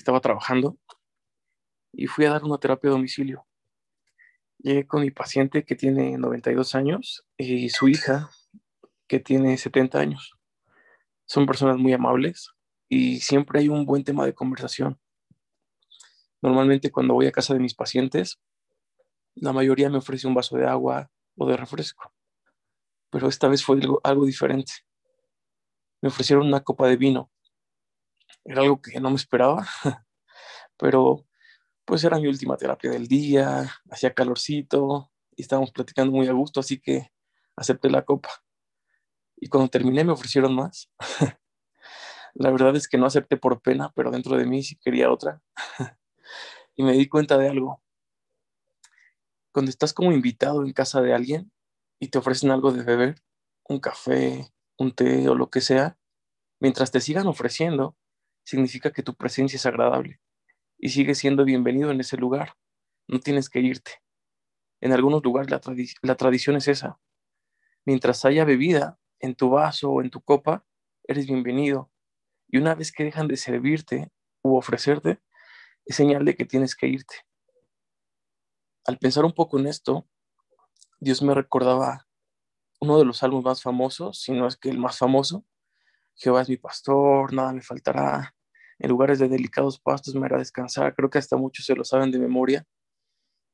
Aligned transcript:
estaba 0.00 0.20
trabajando 0.20 0.78
y 1.92 2.06
fui 2.06 2.24
a 2.24 2.30
dar 2.30 2.44
una 2.44 2.58
terapia 2.58 2.90
a 2.90 2.92
domicilio. 2.92 3.46
Llegué 4.58 4.86
con 4.86 5.02
mi 5.02 5.10
paciente 5.10 5.64
que 5.64 5.74
tiene 5.74 6.18
92 6.18 6.74
años 6.74 7.24
y 7.36 7.68
su 7.70 7.88
hija 7.88 8.30
que 9.06 9.20
tiene 9.20 9.56
70 9.56 9.98
años. 9.98 10.34
Son 11.26 11.46
personas 11.46 11.76
muy 11.76 11.92
amables 11.92 12.50
y 12.88 13.20
siempre 13.20 13.60
hay 13.60 13.68
un 13.68 13.86
buen 13.86 14.04
tema 14.04 14.24
de 14.24 14.34
conversación. 14.34 14.98
Normalmente 16.42 16.90
cuando 16.90 17.14
voy 17.14 17.26
a 17.26 17.32
casa 17.32 17.54
de 17.54 17.60
mis 17.60 17.74
pacientes, 17.74 18.40
la 19.34 19.52
mayoría 19.52 19.90
me 19.90 19.98
ofrece 19.98 20.26
un 20.26 20.34
vaso 20.34 20.56
de 20.56 20.66
agua 20.66 21.10
o 21.36 21.46
de 21.48 21.56
refresco, 21.56 22.12
pero 23.10 23.28
esta 23.28 23.48
vez 23.48 23.64
fue 23.64 23.76
algo, 23.76 24.00
algo 24.02 24.26
diferente. 24.26 24.72
Me 26.02 26.08
ofrecieron 26.08 26.46
una 26.46 26.60
copa 26.60 26.88
de 26.88 26.96
vino. 26.96 27.30
Era 28.44 28.62
algo 28.62 28.80
que 28.80 29.00
no 29.00 29.10
me 29.10 29.16
esperaba, 29.16 29.66
pero 30.78 31.26
pues 31.84 32.04
era 32.04 32.18
mi 32.18 32.26
última 32.28 32.56
terapia 32.56 32.90
del 32.90 33.06
día, 33.08 33.70
hacía 33.90 34.14
calorcito 34.14 35.10
y 35.36 35.42
estábamos 35.42 35.72
platicando 35.72 36.12
muy 36.12 36.28
a 36.28 36.32
gusto, 36.32 36.60
así 36.60 36.80
que 36.80 37.10
acepté 37.56 37.90
la 37.90 38.04
copa. 38.04 38.30
Y 39.36 39.48
cuando 39.48 39.70
terminé 39.70 40.04
me 40.04 40.12
ofrecieron 40.12 40.54
más. 40.54 40.90
la 42.34 42.50
verdad 42.50 42.76
es 42.76 42.88
que 42.88 42.98
no 42.98 43.06
acepté 43.06 43.36
por 43.36 43.60
pena, 43.60 43.92
pero 43.94 44.10
dentro 44.10 44.36
de 44.36 44.46
mí 44.46 44.62
sí 44.62 44.76
quería 44.76 45.10
otra. 45.10 45.42
y 46.76 46.82
me 46.82 46.92
di 46.92 47.08
cuenta 47.08 47.38
de 47.38 47.48
algo. 47.48 47.82
Cuando 49.52 49.70
estás 49.70 49.92
como 49.92 50.12
invitado 50.12 50.64
en 50.64 50.72
casa 50.72 51.00
de 51.00 51.12
alguien 51.12 51.50
y 51.98 52.08
te 52.08 52.18
ofrecen 52.18 52.50
algo 52.50 52.72
de 52.72 52.84
beber, 52.84 53.22
un 53.68 53.80
café, 53.80 54.52
un 54.78 54.92
té 54.92 55.28
o 55.28 55.34
lo 55.34 55.50
que 55.50 55.60
sea, 55.60 55.98
mientras 56.60 56.90
te 56.90 57.00
sigan 57.00 57.26
ofreciendo, 57.26 57.96
significa 58.50 58.90
que 58.92 59.04
tu 59.04 59.14
presencia 59.14 59.56
es 59.56 59.64
agradable 59.64 60.20
y 60.76 60.88
sigues 60.88 61.18
siendo 61.18 61.44
bienvenido 61.44 61.92
en 61.92 62.00
ese 62.00 62.16
lugar. 62.16 62.54
No 63.06 63.20
tienes 63.20 63.48
que 63.48 63.60
irte. 63.60 64.02
En 64.80 64.92
algunos 64.92 65.22
lugares 65.22 65.50
la, 65.50 65.60
la 66.02 66.16
tradición 66.16 66.56
es 66.56 66.66
esa. 66.66 66.98
Mientras 67.84 68.24
haya 68.24 68.44
bebida 68.44 68.98
en 69.20 69.36
tu 69.36 69.50
vaso 69.50 69.90
o 69.90 70.02
en 70.02 70.10
tu 70.10 70.20
copa, 70.20 70.66
eres 71.04 71.26
bienvenido. 71.26 71.92
Y 72.48 72.58
una 72.58 72.74
vez 72.74 72.90
que 72.90 73.04
dejan 73.04 73.28
de 73.28 73.36
servirte 73.36 74.10
u 74.42 74.56
ofrecerte, 74.56 75.20
es 75.84 75.94
señal 75.94 76.24
de 76.24 76.34
que 76.34 76.44
tienes 76.44 76.74
que 76.74 76.88
irte. 76.88 77.14
Al 78.84 78.98
pensar 78.98 79.24
un 79.24 79.32
poco 79.32 79.60
en 79.60 79.68
esto, 79.68 80.08
Dios 80.98 81.22
me 81.22 81.34
recordaba 81.34 82.08
uno 82.80 82.98
de 82.98 83.04
los 83.04 83.18
salmos 83.18 83.44
más 83.44 83.62
famosos, 83.62 84.20
si 84.20 84.32
no 84.32 84.48
es 84.48 84.56
que 84.56 84.70
el 84.70 84.78
más 84.78 84.98
famoso. 84.98 85.44
Jehová 86.16 86.42
es 86.42 86.48
mi 86.48 86.56
pastor, 86.56 87.32
nada 87.32 87.52
me 87.52 87.62
faltará. 87.62 88.34
En 88.80 88.90
lugares 88.90 89.20
de 89.20 89.28
delicados 89.28 89.78
pastos 89.78 90.14
me 90.14 90.26
hará 90.26 90.38
descansar. 90.38 90.94
Creo 90.94 91.08
que 91.08 91.18
hasta 91.18 91.36
muchos 91.36 91.66
se 91.66 91.76
lo 91.76 91.84
saben 91.84 92.10
de 92.10 92.18
memoria. 92.18 92.66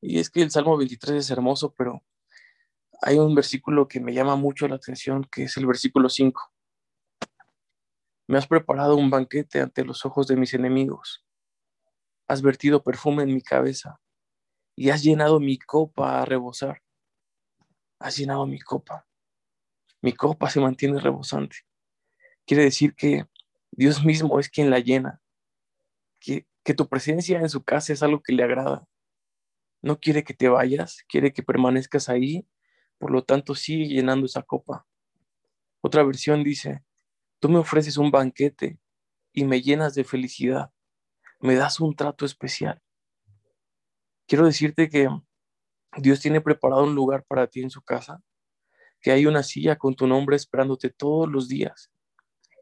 Y 0.00 0.18
es 0.18 0.30
que 0.30 0.42
el 0.42 0.50
Salmo 0.50 0.76
23 0.78 1.16
es 1.16 1.30
hermoso, 1.30 1.74
pero 1.76 2.02
hay 3.02 3.18
un 3.18 3.34
versículo 3.34 3.88
que 3.88 4.00
me 4.00 4.14
llama 4.14 4.36
mucho 4.36 4.66
la 4.68 4.76
atención, 4.76 5.26
que 5.30 5.44
es 5.44 5.56
el 5.58 5.66
versículo 5.66 6.08
5. 6.08 6.40
Me 8.28 8.38
has 8.38 8.46
preparado 8.46 8.96
un 8.96 9.10
banquete 9.10 9.60
ante 9.60 9.84
los 9.84 10.06
ojos 10.06 10.26
de 10.26 10.36
mis 10.36 10.54
enemigos 10.54 11.26
has 12.28 12.42
vertido 12.42 12.82
perfume 12.82 13.22
en 13.22 13.34
mi 13.34 13.40
cabeza 13.40 14.00
y 14.74 14.90
has 14.90 15.02
llenado 15.02 15.40
mi 15.40 15.58
copa 15.58 16.20
a 16.20 16.24
rebosar. 16.24 16.82
Has 17.98 18.16
llenado 18.16 18.46
mi 18.46 18.60
copa. 18.60 19.06
Mi 20.02 20.12
copa 20.12 20.50
se 20.50 20.60
mantiene 20.60 21.00
rebosante. 21.00 21.58
Quiere 22.44 22.64
decir 22.64 22.94
que 22.94 23.26
Dios 23.76 24.04
mismo 24.04 24.40
es 24.40 24.48
quien 24.48 24.70
la 24.70 24.80
llena. 24.80 25.20
Que, 26.20 26.46
que 26.64 26.74
tu 26.74 26.88
presencia 26.88 27.38
en 27.38 27.48
su 27.48 27.62
casa 27.62 27.92
es 27.92 28.02
algo 28.02 28.22
que 28.22 28.32
le 28.32 28.42
agrada. 28.42 28.86
No 29.82 30.00
quiere 30.00 30.24
que 30.24 30.34
te 30.34 30.48
vayas, 30.48 31.04
quiere 31.08 31.32
que 31.32 31.42
permanezcas 31.42 32.08
ahí. 32.08 32.48
Por 32.98 33.10
lo 33.10 33.22
tanto, 33.22 33.54
sigue 33.54 33.86
llenando 33.88 34.26
esa 34.26 34.42
copa. 34.42 34.86
Otra 35.82 36.02
versión 36.02 36.42
dice, 36.42 36.82
tú 37.38 37.48
me 37.48 37.58
ofreces 37.58 37.96
un 37.96 38.10
banquete 38.10 38.80
y 39.32 39.44
me 39.44 39.60
llenas 39.60 39.94
de 39.94 40.02
felicidad 40.02 40.72
me 41.40 41.54
das 41.54 41.80
un 41.80 41.94
trato 41.94 42.24
especial. 42.24 42.82
Quiero 44.26 44.46
decirte 44.46 44.88
que 44.88 45.08
Dios 45.98 46.20
tiene 46.20 46.40
preparado 46.40 46.84
un 46.84 46.94
lugar 46.94 47.24
para 47.24 47.46
ti 47.46 47.62
en 47.62 47.70
su 47.70 47.82
casa, 47.82 48.22
que 49.00 49.12
hay 49.12 49.26
una 49.26 49.42
silla 49.42 49.76
con 49.76 49.94
tu 49.94 50.06
nombre 50.06 50.36
esperándote 50.36 50.90
todos 50.90 51.28
los 51.28 51.48
días. 51.48 51.90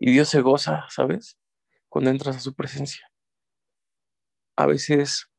Y 0.01 0.13
Dios 0.13 0.29
se 0.29 0.41
goza, 0.41 0.87
¿sabes? 0.91 1.39
Cuando 1.89 2.11
entras 2.11 2.37
a 2.37 2.41
su 2.41 2.55
presencia. 2.55 3.11
A 4.57 4.67
veces, 4.67 5.31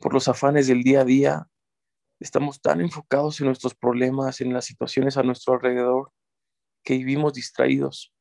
por 0.00 0.12
los 0.12 0.28
afanes 0.28 0.66
del 0.66 0.82
día 0.82 1.00
a 1.00 1.04
día, 1.04 1.50
estamos 2.20 2.60
tan 2.60 2.80
enfocados 2.80 3.40
en 3.40 3.46
nuestros 3.46 3.74
problemas, 3.74 4.40
en 4.40 4.52
las 4.52 4.64
situaciones 4.64 5.16
a 5.16 5.22
nuestro 5.22 5.54
alrededor, 5.54 6.12
que 6.84 6.96
vivimos 6.96 7.34
distraídos. 7.34 8.12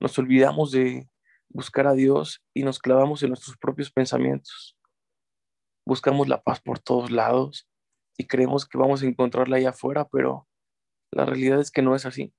Nos 0.00 0.18
olvidamos 0.18 0.72
de 0.72 1.08
buscar 1.48 1.86
a 1.86 1.92
Dios 1.92 2.42
y 2.54 2.62
nos 2.62 2.78
clavamos 2.78 3.22
en 3.22 3.30
nuestros 3.30 3.56
propios 3.56 3.90
pensamientos. 3.90 4.76
Buscamos 5.86 6.28
la 6.28 6.42
paz 6.42 6.60
por 6.60 6.78
todos 6.78 7.10
lados 7.10 7.68
y 8.16 8.26
creemos 8.26 8.66
que 8.66 8.78
vamos 8.78 9.02
a 9.02 9.06
encontrarla 9.06 9.56
allá 9.56 9.70
afuera, 9.70 10.08
pero 10.08 10.48
la 11.10 11.24
realidad 11.24 11.60
es 11.60 11.70
que 11.70 11.82
no 11.82 11.94
es 11.94 12.06
así. 12.06 12.32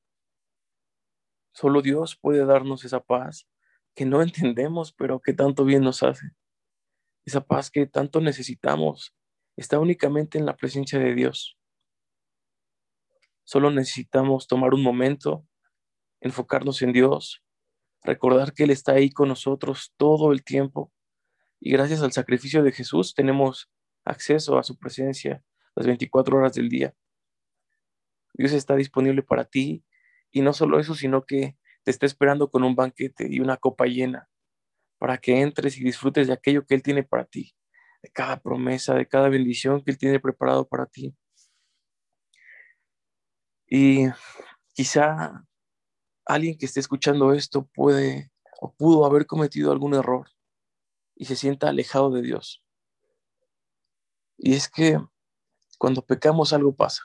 Solo 1.54 1.82
Dios 1.82 2.18
puede 2.18 2.46
darnos 2.46 2.84
esa 2.84 3.00
paz 3.00 3.48
que 3.96 4.06
no 4.06 4.22
entendemos, 4.24 4.94
pero 4.94 5.22
que 5.22 5.34
tanto 5.34 5.66
bien 5.66 5.84
nos 5.84 6.04
hace. 6.04 6.32
Esa 7.26 7.42
paz 7.42 7.72
que 7.72 7.86
tanto 7.88 8.20
necesitamos 8.20 9.16
está 9.56 9.80
únicamente 9.80 10.38
en 10.38 10.46
la 10.46 10.58
presencia 10.58 11.00
de 11.00 11.14
Dios. 11.14 11.58
Solo 13.46 13.72
necesitamos 13.72 14.48
tomar 14.48 14.74
un 14.74 14.84
momento, 14.84 15.46
enfocarnos 16.22 16.82
en 16.82 16.92
Dios 16.92 17.44
recordar 18.04 18.54
que 18.54 18.64
Él 18.64 18.72
está 18.72 18.94
ahí 18.94 19.10
con 19.10 19.30
nosotros 19.30 19.94
todo 19.98 20.32
el 20.32 20.44
tiempo 20.44 20.92
y 21.60 21.72
gracias 21.72 22.02
al 22.02 22.12
sacrificio 22.12 22.64
de 22.64 22.72
Jesús 22.72 23.14
tenemos 23.14 23.70
acceso 24.04 24.58
a 24.58 24.64
su 24.64 24.78
presencia 24.78 25.44
las 25.76 25.88
24 25.88 26.38
horas 26.38 26.54
del 26.54 26.70
día. 26.70 26.94
Dios 28.34 28.52
está 28.52 28.76
disponible 28.76 29.24
para 29.24 29.46
ti 29.46 29.84
y 30.34 30.42
no 30.42 30.52
solo 30.52 30.80
eso, 30.80 30.96
sino 30.96 31.24
que 31.24 31.56
te 31.84 31.92
está 31.92 32.06
esperando 32.06 32.50
con 32.50 32.64
un 32.64 32.76
banquete 32.76 33.28
y 33.30 33.40
una 33.40 33.56
copa 33.56 33.86
llena 33.86 34.28
para 34.98 35.18
que 35.20 35.40
entres 35.40 35.78
y 35.78 35.84
disfrutes 35.84 36.28
de 36.28 36.34
aquello 36.34 36.66
que 36.66 36.76
Él 36.76 36.84
tiene 36.84 37.04
para 37.04 37.26
ti, 37.26 37.56
de 38.02 38.10
cada 38.10 38.42
promesa, 38.42 38.96
de 38.96 39.08
cada 39.08 39.30
bendición 39.30 39.84
que 39.84 39.92
Él 39.92 39.98
tiene 39.98 40.20
preparado 40.20 40.68
para 40.68 40.88
ti. 40.88 41.16
Y 43.68 44.08
quizá 44.74 45.46
alguien 46.26 46.58
que 46.58 46.66
esté 46.66 46.80
escuchando 46.80 47.34
esto 47.34 47.70
puede 47.74 48.32
o 48.60 48.74
pudo 48.74 49.06
haber 49.06 49.28
cometido 49.28 49.72
algún 49.72 49.94
error 49.94 50.30
y 51.16 51.26
se 51.26 51.36
sienta 51.36 51.70
alejado 51.70 52.10
de 52.12 52.24
Dios. 52.24 52.64
Y 54.38 54.56
es 54.56 54.68
que 54.68 54.98
cuando 55.78 56.02
pecamos 56.04 56.54
algo 56.54 56.76
pasa, 56.76 57.04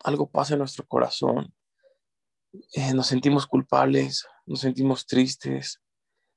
algo 0.00 0.30
pasa 0.30 0.54
en 0.54 0.58
nuestro 0.58 0.86
corazón, 0.86 1.54
eh, 2.72 2.94
nos 2.94 3.06
sentimos 3.06 3.46
culpables, 3.46 4.26
nos 4.46 4.60
sentimos 4.60 5.06
tristes, 5.06 5.80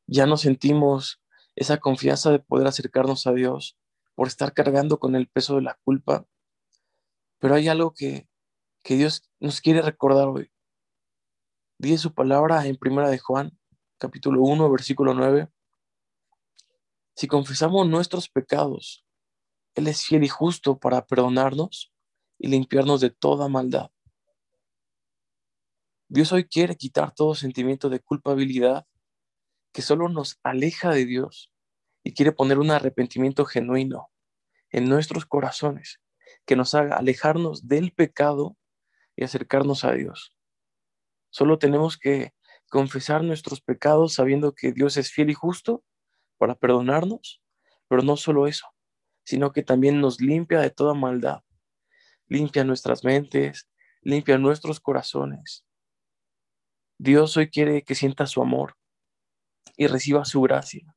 ya 0.08 0.26
no 0.26 0.38
sentimos 0.38 1.22
esa 1.56 1.78
confianza 1.78 2.32
de 2.32 2.40
poder 2.40 2.68
acercarnos 2.68 3.28
a 3.28 3.34
Dios 3.34 3.78
por 4.14 4.28
estar 4.28 4.54
cargando 4.54 5.00
con 5.00 5.16
el 5.16 5.28
peso 5.28 5.56
de 5.56 5.62
la 5.62 5.78
culpa. 5.84 6.26
Pero 7.40 7.56
hay 7.56 7.68
algo 7.68 7.94
que, 7.94 8.28
que 8.84 8.96
Dios 8.96 9.30
nos 9.40 9.62
quiere 9.62 9.82
recordar 9.82 10.28
hoy. 10.28 10.52
Dice 11.78 11.98
su 11.98 12.14
palabra 12.14 12.66
en 12.66 12.78
Primera 12.78 13.10
de 13.10 13.20
Juan, 13.20 13.58
capítulo 13.98 14.42
1, 14.42 14.72
versículo 14.72 15.14
9. 15.14 15.50
Si 17.16 17.28
confesamos 17.28 17.88
nuestros 17.88 18.30
pecados, 18.30 19.06
Él 19.74 19.88
es 19.88 20.06
fiel 20.06 20.24
y 20.24 20.30
justo 20.30 20.78
para 20.78 21.06
perdonarnos 21.06 21.94
y 22.38 22.48
limpiarnos 22.48 23.02
de 23.02 23.10
toda 23.10 23.48
maldad. 23.48 23.92
Dios 26.08 26.32
hoy 26.32 26.46
quiere 26.46 26.76
quitar 26.76 27.16
todo 27.16 27.34
sentimiento 27.34 27.90
de 27.90 28.00
culpabilidad 28.00 28.86
que 29.74 29.82
solo 29.82 30.08
nos 30.08 30.40
aleja 30.44 30.92
de 30.92 31.06
Dios 31.06 31.52
y 32.04 32.14
quiere 32.14 32.32
poner 32.32 32.60
un 32.60 32.70
arrepentimiento 32.70 33.44
genuino 33.46 34.12
en 34.70 34.88
nuestros 34.88 35.26
corazones 35.26 36.00
que 36.46 36.56
nos 36.56 36.76
haga 36.76 36.98
alejarnos 36.98 37.68
del 37.68 37.92
pecado 37.92 38.56
y 39.16 39.24
acercarnos 39.24 39.84
a 39.84 39.94
Dios. 39.94 40.36
Solo 41.32 41.58
tenemos 41.58 41.98
que 41.98 42.34
confesar 42.70 43.24
nuestros 43.24 43.62
pecados 43.62 44.14
sabiendo 44.14 44.54
que 44.54 44.74
Dios 44.74 44.98
es 44.98 45.12
fiel 45.12 45.32
y 45.32 45.34
justo 45.34 45.84
para 46.38 46.54
perdonarnos, 46.54 47.42
pero 47.88 48.04
no 48.04 48.16
solo 48.16 48.46
eso, 48.46 48.68
sino 49.24 49.52
que 49.52 49.64
también 49.64 50.02
nos 50.02 50.22
limpia 50.22 50.60
de 50.60 50.70
toda 50.70 50.94
maldad, 50.94 51.42
limpia 52.28 52.64
nuestras 52.64 53.04
mentes, 53.04 53.68
limpia 54.02 54.38
nuestros 54.38 54.80
corazones. 54.80 55.65
Dios 56.98 57.36
hoy 57.36 57.50
quiere 57.50 57.84
que 57.84 57.94
sienta 57.94 58.26
su 58.26 58.42
amor 58.42 58.78
y 59.76 59.88
reciba 59.88 60.24
su 60.24 60.42
gracia. 60.42 60.96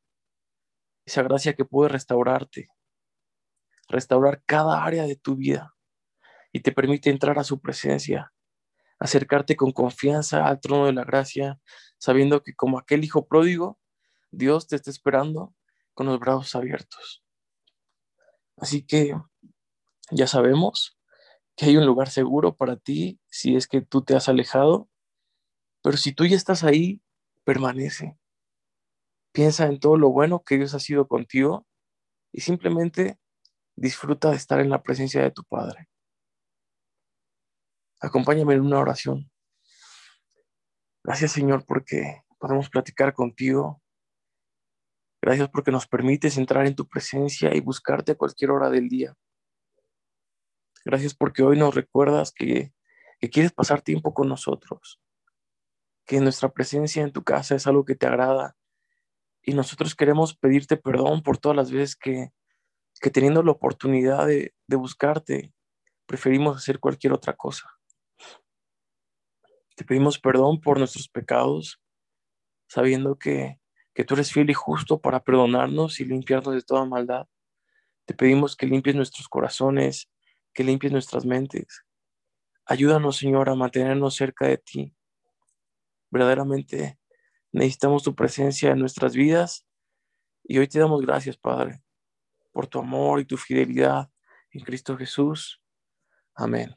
esa 1.04 1.22
gracia 1.22 1.54
que 1.54 1.64
puede 1.64 1.88
restaurarte, 1.88 2.68
restaurar 3.88 4.42
cada 4.44 4.84
área 4.84 5.04
de 5.04 5.16
tu 5.16 5.36
vida 5.36 5.74
y 6.52 6.60
te 6.60 6.70
permite 6.70 7.08
entrar 7.10 7.38
a 7.38 7.44
su 7.44 7.60
presencia, 7.60 8.32
acercarte 8.98 9.56
con 9.56 9.72
confianza 9.72 10.46
al 10.46 10.60
trono 10.60 10.86
de 10.86 10.92
la 10.92 11.04
gracia, 11.04 11.58
sabiendo 11.96 12.42
que 12.42 12.54
como 12.54 12.78
aquel 12.78 13.04
hijo 13.04 13.26
pródigo, 13.26 13.80
Dios 14.30 14.68
te 14.68 14.76
está 14.76 14.90
esperando 14.90 15.54
con 15.94 16.06
los 16.06 16.20
brazos 16.20 16.54
abiertos. 16.54 17.24
Así 18.58 18.84
que 18.86 19.14
ya 20.10 20.26
sabemos 20.26 20.98
que 21.56 21.66
hay 21.66 21.76
un 21.76 21.86
lugar 21.86 22.10
seguro 22.10 22.54
para 22.54 22.76
ti 22.76 23.18
si 23.30 23.56
es 23.56 23.66
que 23.66 23.80
tú 23.80 24.04
te 24.04 24.14
has 24.14 24.28
alejado, 24.28 24.90
pero 25.88 25.96
si 25.96 26.12
tú 26.12 26.26
ya 26.26 26.36
estás 26.36 26.64
ahí, 26.64 27.00
permanece. 27.44 28.18
Piensa 29.32 29.64
en 29.64 29.80
todo 29.80 29.96
lo 29.96 30.10
bueno 30.10 30.42
que 30.44 30.58
Dios 30.58 30.74
ha 30.74 30.80
sido 30.80 31.08
contigo 31.08 31.66
y 32.30 32.42
simplemente 32.42 33.18
disfruta 33.74 34.28
de 34.28 34.36
estar 34.36 34.60
en 34.60 34.68
la 34.68 34.82
presencia 34.82 35.22
de 35.22 35.30
tu 35.30 35.44
Padre. 35.44 35.88
Acompáñame 38.02 38.52
en 38.52 38.60
una 38.60 38.80
oración. 38.80 39.30
Gracias 41.02 41.32
Señor 41.32 41.64
porque 41.64 42.20
podemos 42.36 42.68
platicar 42.68 43.14
contigo. 43.14 43.80
Gracias 45.22 45.48
porque 45.48 45.70
nos 45.70 45.86
permites 45.86 46.36
entrar 46.36 46.66
en 46.66 46.74
tu 46.74 46.86
presencia 46.86 47.56
y 47.56 47.60
buscarte 47.60 48.12
a 48.12 48.18
cualquier 48.18 48.50
hora 48.50 48.68
del 48.68 48.90
día. 48.90 49.16
Gracias 50.84 51.14
porque 51.14 51.42
hoy 51.42 51.58
nos 51.58 51.74
recuerdas 51.74 52.30
que, 52.30 52.74
que 53.18 53.30
quieres 53.30 53.52
pasar 53.52 53.80
tiempo 53.80 54.12
con 54.12 54.28
nosotros, 54.28 55.00
que 56.08 56.20
nuestra 56.20 56.48
presencia 56.48 57.02
en 57.02 57.12
tu 57.12 57.22
casa 57.22 57.54
es 57.54 57.66
algo 57.66 57.84
que 57.84 57.94
te 57.94 58.06
agrada 58.06 58.56
y 59.42 59.52
nosotros 59.52 59.94
queremos 59.94 60.34
pedirte 60.34 60.78
perdón 60.78 61.22
por 61.22 61.36
todas 61.36 61.54
las 61.54 61.70
veces 61.70 61.96
que, 61.96 62.32
que 62.98 63.10
teniendo 63.10 63.42
la 63.42 63.52
oportunidad 63.52 64.26
de, 64.26 64.54
de 64.66 64.76
buscarte, 64.76 65.52
preferimos 66.06 66.56
hacer 66.56 66.80
cualquier 66.80 67.12
otra 67.12 67.34
cosa. 67.34 67.70
Te 69.76 69.84
pedimos 69.84 70.18
perdón 70.18 70.62
por 70.62 70.78
nuestros 70.78 71.08
pecados, 71.08 71.78
sabiendo 72.68 73.18
que, 73.18 73.60
que 73.94 74.04
tú 74.04 74.14
eres 74.14 74.32
fiel 74.32 74.48
y 74.48 74.54
justo 74.54 75.02
para 75.02 75.22
perdonarnos 75.22 76.00
y 76.00 76.06
limpiarnos 76.06 76.54
de 76.54 76.62
toda 76.62 76.86
maldad. 76.86 77.26
Te 78.06 78.14
pedimos 78.14 78.56
que 78.56 78.66
limpies 78.66 78.96
nuestros 78.96 79.28
corazones, 79.28 80.10
que 80.54 80.64
limpies 80.64 80.90
nuestras 80.90 81.26
mentes. 81.26 81.84
Ayúdanos, 82.64 83.18
Señor, 83.18 83.50
a 83.50 83.54
mantenernos 83.54 84.16
cerca 84.16 84.46
de 84.46 84.56
ti. 84.56 84.94
Verdaderamente 86.10 86.98
necesitamos 87.52 88.02
tu 88.02 88.14
presencia 88.14 88.70
en 88.70 88.78
nuestras 88.78 89.14
vidas 89.14 89.66
y 90.44 90.58
hoy 90.58 90.68
te 90.68 90.78
damos 90.78 91.02
gracias, 91.02 91.36
Padre, 91.36 91.82
por 92.52 92.66
tu 92.66 92.78
amor 92.78 93.20
y 93.20 93.24
tu 93.24 93.36
fidelidad 93.36 94.10
en 94.50 94.64
Cristo 94.64 94.96
Jesús. 94.96 95.60
Amén. 96.34 96.74